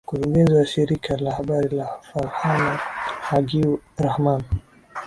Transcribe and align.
Mkurungenzi 0.07 0.53
wa 0.53 0.65
shirika 0.65 1.17
la 1.17 1.31
habari 1.31 1.75
la 1.77 1.89
Falhana 2.13 2.79
Haque 3.21 3.77
Rahman 3.97 4.43